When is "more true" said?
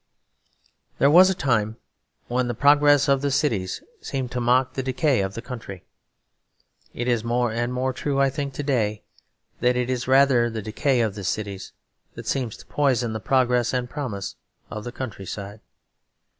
7.71-8.19